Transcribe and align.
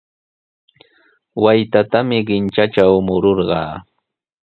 Waytatami 1.43 2.17
qintrantraw 2.27 2.93
mururqaa. 3.05 3.73